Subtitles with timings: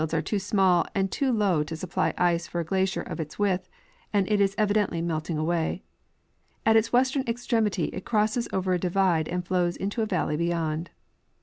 [0.03, 3.03] its snow tielcls are too small and too low to supply ice for a glacier
[3.03, 3.69] of its width,
[4.11, 5.83] and it is evidently melting away.
[6.65, 10.89] At its western extremity it crosses over a divide and flows into a valley beyond.